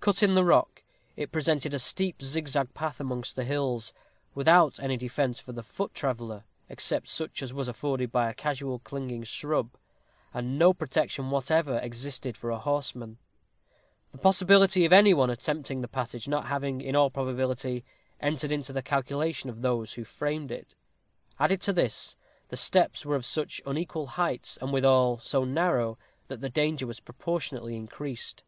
[0.00, 0.82] Cut in the rock,
[1.16, 3.94] it presented a steep zigzag path amongst the cliffs,
[4.34, 8.80] without any defence for the foot traveller, except such as was afforded by a casual
[8.80, 9.70] clinging shrub,
[10.34, 13.16] and no protection whatever existed for a horseman;
[14.10, 17.82] the possibility of any one attempting the passage not having, in all probability,
[18.20, 20.74] entered into the calculation of those who framed it.
[21.40, 22.14] Added to this,
[22.50, 25.96] the steps were of such unequal heights, and withal so narrow,
[26.28, 28.42] that the danger was proportionately increased.